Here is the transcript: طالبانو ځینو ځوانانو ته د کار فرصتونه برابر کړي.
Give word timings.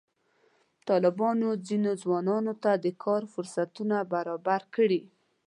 طالبانو 0.87 1.47
ځینو 1.67 1.91
ځوانانو 2.01 2.53
ته 2.63 2.71
د 2.83 2.85
کار 3.03 3.21
فرصتونه 3.33 3.97
برابر 4.13 4.61
کړي. 4.75 5.01